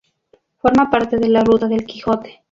Forma 0.57 0.89
parte 0.89 1.17
de 1.19 1.29
la 1.29 1.43
Ruta 1.43 1.67
del 1.67 1.85
Quijote. 1.85 2.39